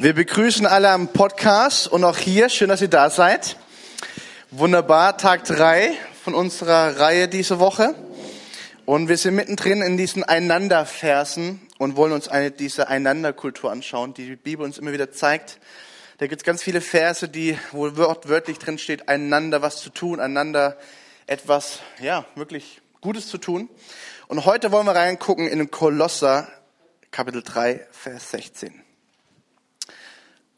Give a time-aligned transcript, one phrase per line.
[0.00, 2.50] Wir begrüßen alle am Podcast und auch hier.
[2.50, 3.56] Schön, dass ihr da seid.
[4.52, 5.90] Wunderbar, Tag drei
[6.22, 7.96] von unserer Reihe diese Woche.
[8.86, 14.28] Und wir sind mittendrin in diesen Einanderversen und wollen uns eine, diese Einanderkultur anschauen, die
[14.28, 15.58] die Bibel uns immer wieder zeigt.
[16.18, 20.20] Da gibt es ganz viele Verse, die, wo wörtlich drin steht, einander was zu tun,
[20.20, 20.78] einander
[21.26, 23.68] etwas, ja, wirklich Gutes zu tun.
[24.28, 26.46] Und heute wollen wir reingucken in Kolosser
[27.10, 28.87] Kapitel 3, Vers 16.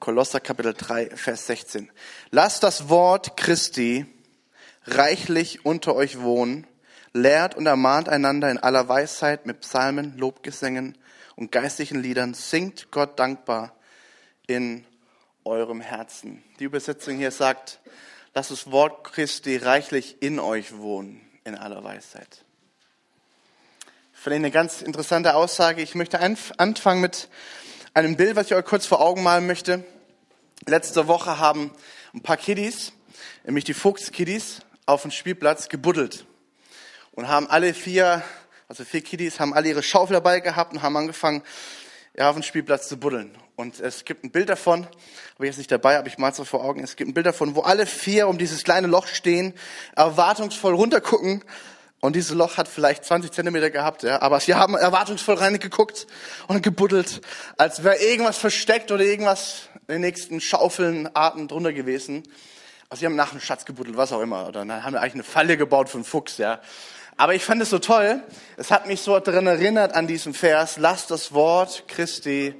[0.00, 1.90] Kolosser Kapitel 3, Vers 16.
[2.30, 4.06] Lasst das Wort Christi
[4.86, 6.66] reichlich unter euch wohnen,
[7.12, 10.96] lehrt und ermahnt einander in aller Weisheit mit Psalmen, Lobgesängen
[11.36, 13.76] und geistlichen Liedern, singt Gott dankbar
[14.46, 14.86] in
[15.44, 16.42] eurem Herzen.
[16.60, 17.78] Die Übersetzung hier sagt,
[18.32, 22.46] lasst das Wort Christi reichlich in euch wohnen, in aller Weisheit.
[24.14, 25.82] Finde ich eine ganz interessante Aussage.
[25.82, 27.28] Ich möchte anfangen mit
[27.94, 29.84] einem Bild, was ich euch kurz vor Augen malen möchte.
[30.66, 31.72] Letzte Woche haben
[32.14, 32.92] ein paar Kiddies,
[33.44, 36.26] nämlich die Fuchs-Kiddies, auf dem Spielplatz gebuddelt.
[37.12, 38.22] Und haben alle vier,
[38.68, 41.42] also vier Kiddies, haben alle ihre Schaufel dabei gehabt und haben angefangen,
[42.16, 43.36] ja, auf dem Spielplatz zu buddeln.
[43.56, 46.44] Und es gibt ein Bild davon, habe ich jetzt nicht dabei, aber ich mal so
[46.44, 46.82] vor Augen.
[46.82, 49.54] Es gibt ein Bild davon, wo alle vier um dieses kleine Loch stehen,
[49.96, 51.44] erwartungsvoll runtergucken
[52.00, 56.06] und dieses Loch hat vielleicht 20 Zentimeter gehabt, ja, aber sie haben erwartungsvoll reingeguckt
[56.48, 57.20] und gebuddelt,
[57.58, 62.22] als wäre irgendwas versteckt oder irgendwas in den nächsten Schaufeln, Arten drunter gewesen.
[62.88, 64.48] Also sie haben nach einem Schatz gebuddelt, was auch immer.
[64.48, 66.60] Oder dann haben wir eigentlich eine Falle gebaut für einen Fuchs, ja.
[67.16, 68.22] Aber ich fand es so toll.
[68.56, 70.78] Es hat mich so daran erinnert an diesen Vers.
[70.78, 72.54] Lasst das Wort Christi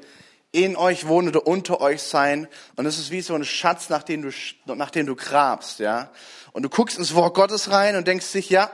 [0.52, 2.46] in euch wohnen oder unter euch sein.
[2.76, 4.30] Und es ist wie so ein Schatz, nach dem du,
[4.66, 6.10] nach dem du grabst, ja.
[6.52, 8.70] Und du guckst ins Wort Gottes rein und denkst dich, ja,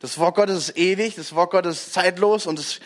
[0.00, 2.80] das Wort Gottes ist ewig, das Wort Gottes ist zeitlos und es,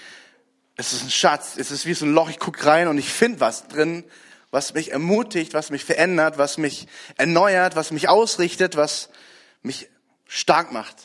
[0.77, 1.57] es ist ein Schatz.
[1.57, 4.05] Es ist wie so ein Loch, ich guck rein und ich finde was drin,
[4.51, 9.11] was mich ermutigt, was mich verändert, was mich erneuert, was mich ausrichtet, was
[9.63, 9.89] mich
[10.27, 10.97] stark macht.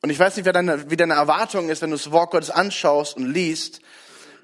[0.00, 2.50] Und ich weiß nicht, wie deine, wie deine Erwartung ist, wenn du das Wort Gottes
[2.50, 3.80] anschaust und liest.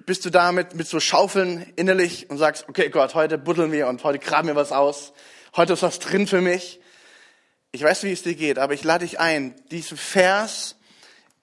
[0.05, 4.05] Bist du damit mit so Schaufeln innerlich und sagst, okay Gott, heute buddeln wir und
[4.05, 5.13] heute graben wir was aus.
[5.57, 6.82] Heute ist was drin für mich.
[7.75, 10.77] Ich weiß, wie es dir geht, aber ich lade dich ein, diesen Vers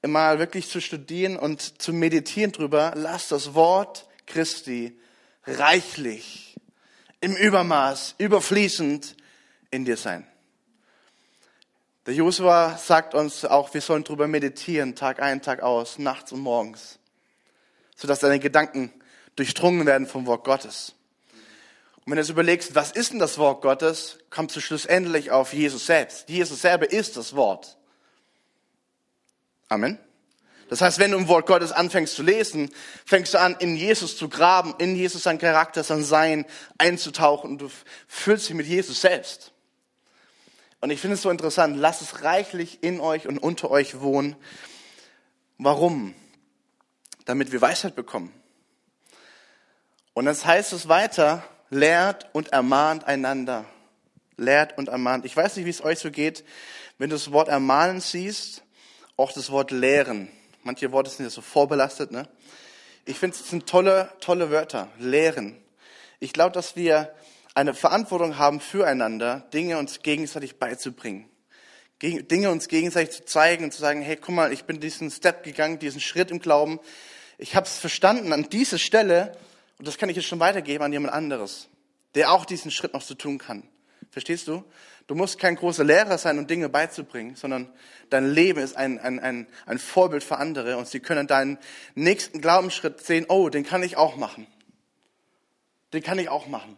[0.04, 2.94] mal wirklich zu studieren und zu meditieren drüber.
[2.96, 4.96] Lass das Wort Christi
[5.48, 6.56] reichlich,
[7.20, 9.18] im Übermaß, überfließend
[9.72, 10.28] in dir sein.
[12.06, 16.42] Der Josua sagt uns auch, wir sollen drüber meditieren, Tag ein, Tag aus, nachts und
[16.42, 17.00] morgens,
[17.96, 18.94] sodass deine Gedanken
[19.36, 20.94] durchdrungen werden vom Wort Gottes.
[22.10, 25.54] Und wenn du jetzt überlegst, was ist denn das Wort Gottes, kommst du schlussendlich auf
[25.54, 26.28] Jesus selbst.
[26.28, 27.78] Jesus selber ist das Wort.
[29.68, 30.00] Amen.
[30.70, 32.72] Das heißt, wenn du im Wort Gottes anfängst zu lesen,
[33.06, 36.48] fängst du an, in Jesus zu graben, in Jesus sein Charakter, sein Sein
[36.80, 37.70] einzutauchen und du
[38.08, 39.52] fühlst dich mit Jesus selbst.
[40.82, 44.36] Und ich finde es so interessant, lasst es reichlich in euch und unter euch wohnen.
[45.60, 46.16] Warum?
[47.26, 48.34] Damit wir Weisheit bekommen.
[50.16, 53.66] Und das heißt es weiter, lehrt und ermahnt einander.
[54.38, 55.26] Lehrt und ermahnt.
[55.26, 56.44] Ich weiß nicht, wie es euch so geht,
[56.98, 58.64] wenn du das Wort ermahnen siehst,
[59.18, 60.30] auch das Wort lehren.
[60.64, 62.28] Manche Worte sind ja so vorbelastet, ne?
[63.06, 64.90] Ich finde, es sind tolle, tolle Wörter.
[65.00, 65.58] Lehren.
[66.20, 67.14] Ich glaube, dass wir
[67.56, 71.30] eine Verantwortung haben füreinander, Dinge uns gegenseitig beizubringen.
[72.02, 75.44] Dinge uns gegenseitig zu zeigen und zu sagen, hey, guck mal, ich bin diesen Step
[75.44, 76.80] gegangen, diesen Schritt im Glauben.
[77.38, 79.36] Ich habe es verstanden an dieser Stelle
[79.80, 81.70] und das kann ich jetzt schon weitergeben an jemand anderes,
[82.14, 83.64] der auch diesen Schritt noch zu tun kann.
[84.12, 84.64] Verstehst du?
[85.08, 87.72] Du musst kein großer Lehrer sein, um Dinge beizubringen, sondern
[88.10, 91.58] dein Leben ist ein, ein, ein, ein Vorbild für andere und sie können deinen
[91.96, 94.46] nächsten Glaubensschritt sehen, oh, den kann ich auch machen.
[95.94, 96.78] Den kann ich auch machen.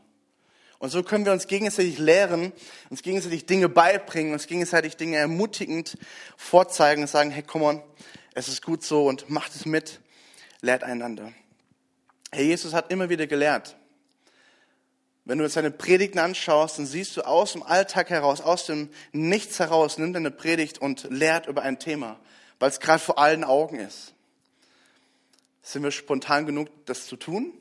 [0.80, 2.54] Und so können wir uns gegenseitig lehren,
[2.90, 5.98] uns gegenseitig Dinge beibringen, uns gegenseitig Dinge ermutigend
[6.38, 7.84] vorzeigen und sagen, hey, komm on,
[8.34, 10.00] es ist gut so und macht es mit,
[10.62, 11.34] lehrt einander.
[12.32, 13.76] Herr Jesus hat immer wieder gelehrt.
[15.26, 19.60] Wenn du seine Predigten anschaust, dann siehst du aus dem Alltag heraus, aus dem Nichts
[19.60, 22.20] heraus, nimmt er eine Predigt und lehrt über ein Thema,
[22.60, 24.14] weil es gerade vor allen Augen ist.
[25.62, 27.54] Sind wir spontan genug, das zu tun?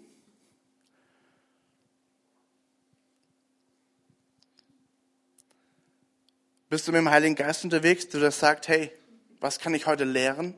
[6.70, 8.93] Bist du mit dem Heiligen Geist unterwegs, du das sagt, hey,
[9.40, 10.55] was kann ich heute lehren?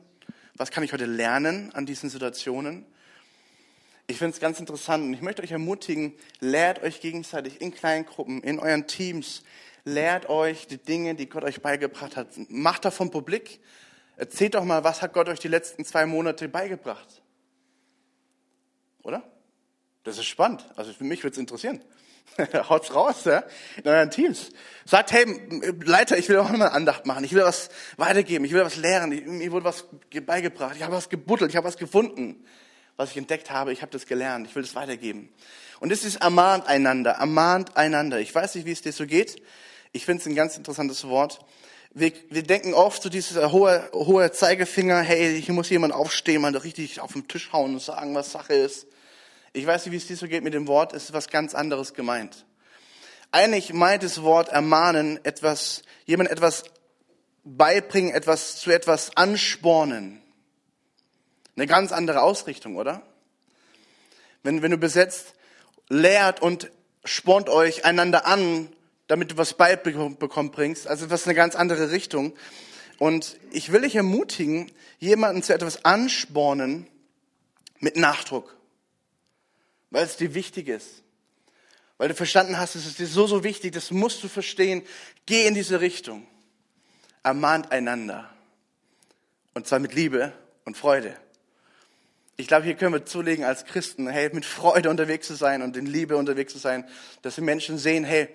[0.55, 2.85] Was kann ich heute lernen an diesen Situationen?
[4.07, 8.05] Ich finde es ganz interessant und ich möchte euch ermutigen, lehrt euch gegenseitig in kleinen
[8.05, 9.43] Gruppen, in euren Teams,
[9.85, 12.27] lehrt euch die Dinge, die Gott euch beigebracht hat.
[12.49, 13.61] Macht davon publik.
[14.17, 17.21] Erzählt doch mal, was hat Gott euch die letzten zwei Monate beigebracht?
[19.03, 19.23] Oder?
[20.03, 20.65] Das ist spannend.
[20.75, 21.81] Also für mich würde es interessieren.
[22.69, 23.43] Haut's raus, ja?
[23.77, 24.51] In euren Teams.
[24.85, 25.25] Sagt, hey,
[25.85, 27.23] Leiter, ich will auch mal Andacht machen.
[27.23, 28.43] Ich will was weitergeben.
[28.45, 29.37] Ich will was lernen.
[29.37, 29.85] Mir wurde was
[30.25, 30.75] beigebracht.
[30.75, 31.51] Ich habe was gebuddelt.
[31.51, 32.45] Ich habe was gefunden.
[32.97, 34.47] Was ich entdeckt habe, ich habe das gelernt.
[34.47, 35.29] Ich will das weitergeben.
[35.79, 37.11] Und es ist ermahnt einander.
[37.11, 38.19] Ermahnt einander.
[38.19, 39.41] Ich weiß nicht, wie es dir so geht.
[39.91, 41.39] Ich finde es ein ganz interessantes Wort.
[41.95, 46.55] Wir, wir denken oft so dieses hohe, hohe Zeigefinger, hey, hier muss jemand aufstehen, mal
[46.57, 48.87] richtig auf den Tisch hauen und sagen, was Sache ist.
[49.51, 51.53] Ich weiß nicht, wie es dir so geht mit dem Wort, es ist was ganz
[51.53, 52.45] anderes gemeint.
[53.31, 56.63] Eigentlich meint das Wort ermahnen etwas, jemand etwas
[57.43, 60.22] beibringen, etwas zu etwas anspornen.
[61.55, 63.01] Eine ganz andere Ausrichtung, oder?
[64.41, 65.33] Wenn, wenn du besetzt,
[65.89, 66.71] lehrt und
[67.05, 68.69] spornt euch einander an,
[69.07, 72.33] damit du was beibekommen bringst, also was eine ganz andere Richtung.
[72.97, 76.87] Und ich will dich ermutigen, jemanden zu etwas anspornen
[77.79, 78.55] mit Nachdruck
[79.93, 81.03] weil es dir wichtig ist.
[81.99, 84.81] Weil du verstanden hast, es ist dir so, so wichtig, das musst du verstehen.
[85.27, 86.27] Geh in diese Richtung.
[87.21, 88.27] Ermahnt einander.
[89.53, 90.33] Und zwar mit Liebe
[90.65, 91.15] und Freude.
[92.35, 95.77] Ich glaube, hier können wir zulegen als Christen, hey, mit Freude unterwegs zu sein und
[95.77, 96.85] in Liebe unterwegs zu sein,
[97.21, 98.29] dass die Menschen sehen, hey,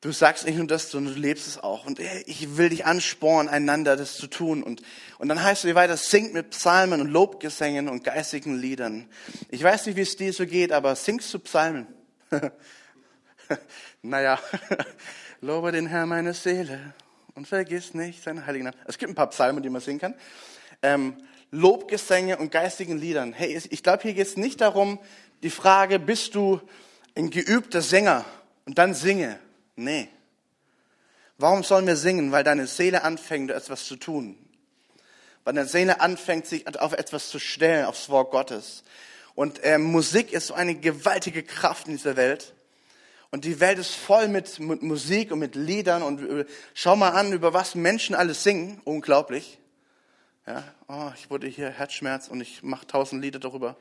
[0.00, 1.84] Du sagst nicht nur das, sondern du lebst es auch.
[1.84, 4.62] Und ich will dich anspornen, einander das zu tun.
[4.62, 4.80] Und,
[5.18, 9.08] und dann heißt es weiter, singt mit Psalmen und Lobgesängen und geistigen Liedern.
[9.48, 11.88] Ich weiß nicht, wie es dir so geht, aber singst du Psalmen?
[14.02, 14.38] naja,
[15.40, 16.94] lobe den Herrn meine Seele
[17.34, 18.78] und vergiss nicht seinen heiligen Namen.
[18.86, 20.14] Es gibt ein paar Psalmen, die man singen kann.
[20.80, 21.16] Ähm,
[21.50, 23.32] Lobgesänge und geistigen Liedern.
[23.32, 24.98] Hey, ich glaube, hier geht es nicht darum,
[25.42, 26.60] die Frage, bist du
[27.14, 28.24] ein geübter Sänger
[28.66, 29.38] und dann singe.
[29.76, 30.08] Nee.
[31.38, 32.32] Warum sollen wir singen?
[32.32, 34.36] Weil deine Seele anfängt, etwas zu tun.
[35.44, 38.82] Weil deine Seele anfängt, sich auf etwas zu stellen, aufs Wort Gottes.
[39.34, 42.54] Und äh, Musik ist so eine gewaltige Kraft in dieser Welt.
[43.30, 46.02] Und die Welt ist voll mit, mit Musik und mit Liedern.
[46.02, 48.80] Und äh, schau mal an, über was Menschen alles singen.
[48.84, 49.58] Unglaublich.
[50.48, 53.76] Ja, oh, ich wurde hier Herzschmerz und ich mache tausend Lieder darüber.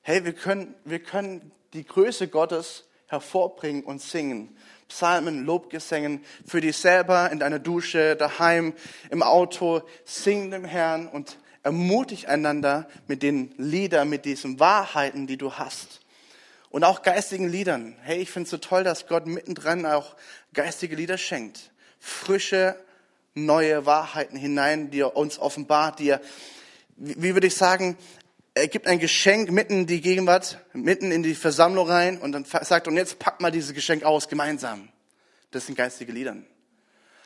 [0.00, 4.56] Hey, wir können, wir können die Größe Gottes hervorbringen und singen.
[4.88, 8.72] Psalmen, Lobgesängen für dich selber in deiner Dusche, daheim,
[9.10, 9.82] im Auto.
[10.06, 16.00] Sing dem Herrn und ermutig einander mit den Liedern, mit diesen Wahrheiten, die du hast.
[16.70, 17.96] Und auch geistigen Liedern.
[18.00, 20.16] Hey, ich finde es so toll, dass Gott mittendrin auch
[20.54, 21.70] geistige Lieder schenkt.
[22.00, 22.82] Frische,
[23.34, 26.20] neue Wahrheiten hinein, die er uns offenbart, die er,
[26.96, 27.96] wie würde ich sagen,
[28.54, 32.44] er gibt ein Geschenk mitten in die Gegenwart, mitten in die Versammlung rein und dann
[32.44, 34.88] sagt, und jetzt pack mal dieses Geschenk aus, gemeinsam.
[35.50, 36.36] Das sind geistige Lieder.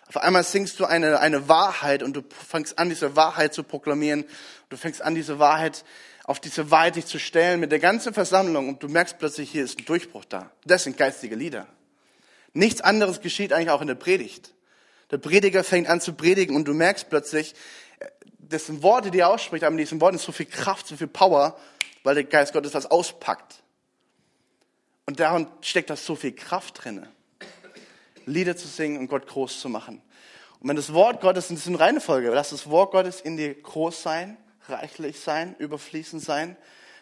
[0.08, 4.24] Auf einmal singst du eine, eine Wahrheit und du fängst an, diese Wahrheit zu proklamieren.
[4.68, 5.84] Du fängst an, diese Wahrheit
[6.22, 9.64] auf diese Wahrheit dich zu stellen mit der ganzen Versammlung und du merkst plötzlich, hier
[9.64, 10.50] ist ein Durchbruch da.
[10.64, 11.66] Das sind geistige Lieder.
[12.52, 14.52] Nichts anderes geschieht eigentlich auch in der Predigt.
[15.10, 17.54] Der Prediger fängt an zu predigen und du merkst plötzlich,
[18.38, 21.06] dessen Worte, die er ausspricht, aber in diesen Worten ist so viel Kraft, so viel
[21.06, 21.58] Power,
[22.02, 23.62] weil der Geist Gottes was auspackt.
[25.06, 27.08] Und darin steckt da so viel Kraft drinne,
[28.24, 30.02] Lieder zu singen und Gott groß zu machen.
[30.58, 33.54] Und wenn das Wort Gottes, das ist eine Reihenfolge, lass das Wort Gottes in dir
[33.54, 34.36] groß sein,
[34.68, 36.56] reichlich sein, überfließend sein,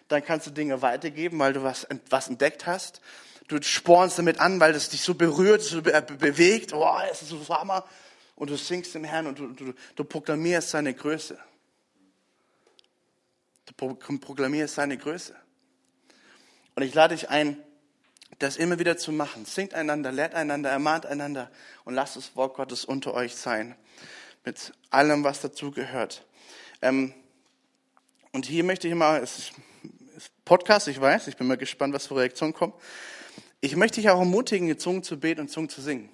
[0.09, 3.01] dann kannst du Dinge weitergeben, weil du was, was entdeckt hast.
[3.49, 6.73] Du spornst damit an, weil das dich so berührt, so bewegt.
[6.73, 7.85] Oh, es ist so Hammer
[8.37, 11.39] und du singst dem Herrn und du, du, du proklamierst seine Größe.
[13.67, 13.75] Du
[14.19, 15.35] proklamierst seine Größe.
[16.75, 17.63] Und ich lade dich ein,
[18.39, 19.45] das immer wieder zu machen.
[19.45, 21.51] Singt einander, lehrt einander, ermahnt einander
[21.85, 23.77] und lasst das Wort Gottes unter euch sein.
[24.45, 26.27] Mit allem, was dazu gehört.
[26.83, 27.15] Ähm,
[28.33, 29.53] und hier möchte ich mal, es ist
[30.45, 32.75] Podcast, ich weiß, ich bin mal gespannt, was für Reaktionen kommen.
[33.65, 36.11] Ich möchte dich auch ermutigen, die Zungen zu beten und Zungen zu singen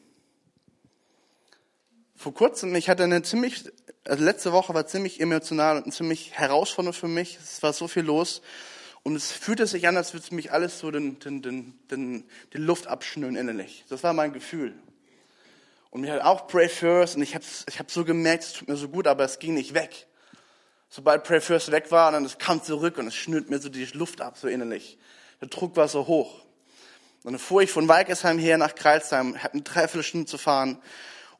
[2.20, 3.64] vor kurzem, ich hatte eine ziemlich,
[4.04, 7.38] also letzte Woche war ziemlich emotional und ziemlich herausfordernd für mich.
[7.42, 8.42] Es war so viel los.
[9.02, 12.24] Und es fühlte sich an, als würde es mich alles so den, den, den, den,
[12.52, 13.86] die Luft abschnüren innerlich.
[13.88, 14.74] Das war mein Gefühl.
[15.88, 18.68] Und mir hat auch Pray First und ich habe ich hab so gemerkt, es tut
[18.68, 20.06] mir so gut, aber es ging nicht weg.
[20.90, 23.86] Sobald Pray First weg war, dann es kam zurück und es schnürt mir so die
[23.94, 24.98] Luft ab, so innerlich.
[25.40, 26.44] Der Druck war so hoch.
[27.22, 30.78] Und dann fuhr ich von Weikesheim her nach Kreilsheim, hatte eine Dreiviertelstunde zu fahren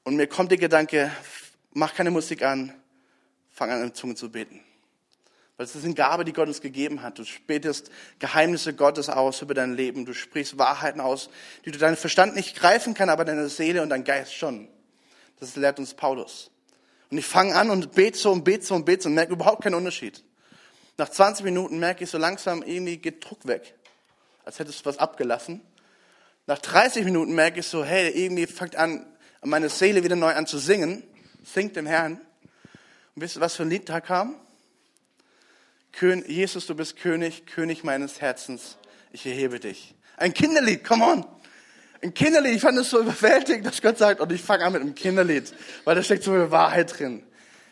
[0.05, 1.11] und mir kommt der Gedanke,
[1.73, 2.75] mach keine Musik an,
[3.51, 4.61] fang an, in Zungen zu beten.
[5.57, 7.19] Weil es ist eine Gabe, die Gott uns gegeben hat.
[7.19, 10.07] Du betest Geheimnisse Gottes aus über dein Leben.
[10.07, 11.29] Du sprichst Wahrheiten aus,
[11.67, 14.69] die du deinen Verstand nicht greifen kann, aber deine Seele und dein Geist schon.
[15.39, 16.51] Das lehrt uns Paulus.
[17.11, 19.33] Und ich fange an und bete so und bete so und bete so und merke
[19.33, 20.25] überhaupt keinen Unterschied.
[20.97, 23.75] Nach 20 Minuten merke ich so langsam, irgendwie geht Druck weg.
[24.45, 25.61] als hättest du was abgelassen.
[26.51, 29.07] Nach 30 Minuten merke ich so, hey, irgendwie fängt an,
[29.41, 31.05] meine Seele wieder neu an zu singen.
[31.45, 32.15] Singt dem Herrn.
[33.15, 34.35] Und wisst ihr, was für ein Lied da kam?
[36.27, 38.79] Jesus, du bist König, König meines Herzens.
[39.13, 39.95] Ich erhebe dich.
[40.17, 41.25] Ein Kinderlied, come on.
[42.03, 44.83] Ein Kinderlied, ich fand es so überwältigend, dass Gott sagt, und ich fange an mit
[44.83, 45.55] einem Kinderlied,
[45.85, 47.23] weil da steckt so viel Wahrheit drin.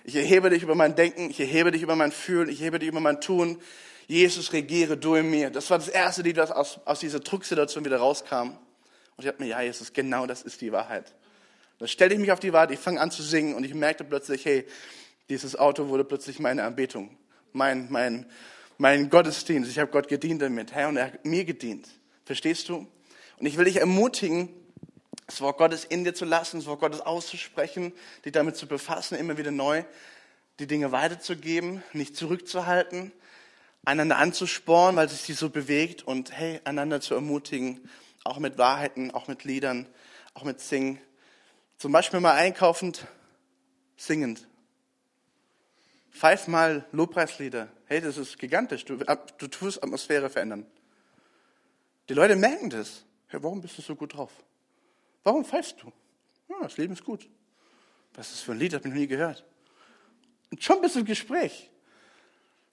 [0.04, 2.88] Ich erhebe dich über mein Denken, ich erhebe dich über mein Fühlen, ich erhebe dich
[2.88, 3.60] über mein Tun.
[4.06, 5.50] Jesus, regiere du in mir.
[5.50, 8.56] Das war das erste Lied, das aus, aus dieser Drucksituation wieder rauskam.
[9.18, 11.12] Und ich dachte mir, ja, Jesus, genau das ist die Wahrheit.
[11.80, 14.04] Dann stellte ich mich auf die Wahrheit, ich fange an zu singen und ich merkte
[14.04, 14.64] plötzlich, hey,
[15.28, 17.18] dieses Auto wurde plötzlich meine Anbetung,
[17.52, 18.26] mein, mein,
[18.76, 19.68] mein Gottesdienst.
[19.68, 21.88] Ich habe Gott gedient damit, Herr, und er hat mir gedient.
[22.26, 22.86] Verstehst du?
[23.38, 24.50] Und ich will dich ermutigen,
[25.26, 27.92] das Wort Gottes in dir zu lassen, das Wort Gottes auszusprechen,
[28.24, 29.82] dich damit zu befassen, immer wieder neu
[30.60, 33.10] die Dinge weiterzugeben, nicht zurückzuhalten,
[33.84, 37.80] einander anzusporen, weil sich die so bewegt und hey, einander zu ermutigen,
[38.28, 39.86] auch mit Wahrheiten, auch mit Liedern,
[40.34, 40.98] auch mit Singen.
[41.78, 43.06] Zum Beispiel mal einkaufend,
[43.96, 44.46] singend.
[46.10, 47.68] Fünfmal Lobpreislieder.
[47.86, 48.84] Hey, das ist gigantisch.
[48.84, 50.66] Du, du tust Atmosphäre verändern.
[52.08, 53.04] Die Leute merken das.
[53.28, 54.32] Hey, warum bist du so gut drauf?
[55.22, 55.92] Warum pfeifst du?
[56.48, 57.28] Ja, das Leben ist gut.
[58.14, 58.72] Was ist das für ein Lied?
[58.72, 59.44] Das habe ich noch nie gehört.
[60.50, 61.70] Und schon bist du im Gespräch.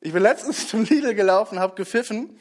[0.01, 2.39] Ich bin letztens zum Lidl gelaufen, habe gepfiffen.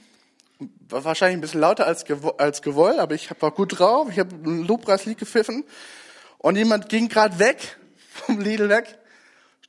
[0.89, 2.05] War wahrscheinlich ein bisschen lauter als,
[2.39, 4.09] als gewollt, aber ich war gut drauf.
[4.11, 5.65] Ich habe ein Lobpreislied gepfiffen.
[6.39, 7.79] Und jemand ging gerade weg,
[8.11, 8.99] vom Lidl weg,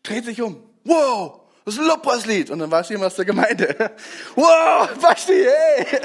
[0.04, 0.62] dreht sich um.
[0.84, 2.50] Wow, das ist ein Lobpreislied.
[2.50, 3.76] Und dann war es jemand aus der Gemeinde.
[4.36, 6.00] Wow, Basti, hey.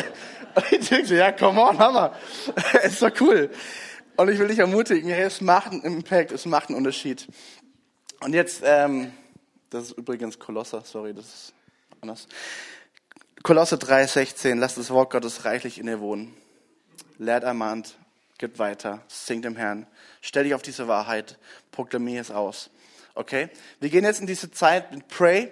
[0.54, 2.12] Und ich so, ja, come on, Hammer.
[2.82, 3.50] ist doch cool.
[4.16, 7.26] Und ich will dich ermutigen, hey, es macht einen Impact, es macht einen Unterschied.
[8.20, 9.12] Und jetzt, ähm,
[9.70, 11.54] das ist übrigens Kolosser, sorry, das ist
[12.00, 12.26] anders.
[13.42, 16.36] Kolosse 3,16, lasst das Wort Gottes reichlich in dir wohnen.
[17.16, 17.96] Lehrt ermahnt,
[18.36, 19.86] gibt weiter, singt dem Herrn.
[20.20, 21.38] Stell dich auf diese Wahrheit,
[21.72, 22.68] proklamier es aus.
[23.14, 23.48] Okay?
[23.80, 25.50] Wir gehen jetzt in diese Zeit mit Pray,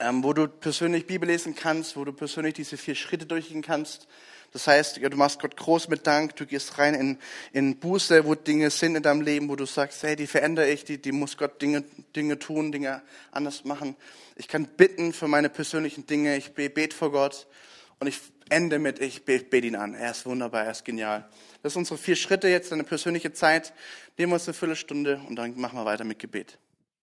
[0.00, 4.06] ähm, wo du persönlich Bibel lesen kannst, wo du persönlich diese vier Schritte durchgehen kannst.
[4.52, 7.18] Das heißt, du machst Gott groß mit Dank, du gehst rein in,
[7.52, 10.84] in Buße, wo Dinge sind in deinem Leben, wo du sagst, hey, die verändere ich,
[10.84, 11.84] die, die muss Gott Dinge,
[12.14, 13.96] Dinge tun, Dinge anders machen.
[14.36, 17.46] Ich kann bitten für meine persönlichen Dinge, ich bete vor Gott
[17.98, 19.94] und ich ende mit, ich bete ihn an.
[19.94, 21.28] Er ist wunderbar, er ist genial.
[21.62, 23.72] Das sind unsere vier Schritte jetzt, eine persönliche Zeit.
[24.16, 26.58] Nehmen wir uns eine Viertelstunde und dann machen wir weiter mit Gebet.